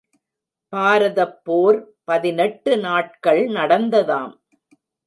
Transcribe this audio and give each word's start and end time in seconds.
பாரதப் 0.73 1.37
போர் 1.43 1.79
பதினெட்டு 2.03 2.77
நாட்கள் 2.77 3.43
நடந்ததாம். 3.49 4.33